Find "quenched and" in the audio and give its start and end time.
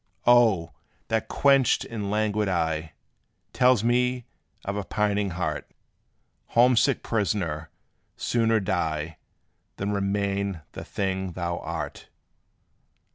1.27-2.09